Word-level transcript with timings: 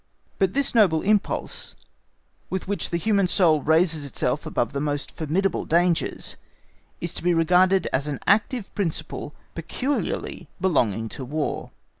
But 0.39 0.55
this 0.55 0.73
noble 0.73 1.03
impulse, 1.03 1.75
with 2.49 2.67
which 2.67 2.89
the 2.89 2.97
human 2.97 3.27
soul 3.27 3.61
raises 3.61 4.03
itself 4.03 4.47
above 4.47 4.73
the 4.73 4.81
most 4.81 5.11
formidable 5.11 5.63
dangers, 5.63 6.37
is 6.99 7.13
to 7.13 7.23
be 7.23 7.35
regarded 7.35 7.87
as 7.93 8.07
an 8.07 8.19
active 8.25 8.73
principle 8.73 9.35
peculiarly 9.53 10.47
belonging 10.59 11.07
to 11.09 11.23
War. 11.23 11.69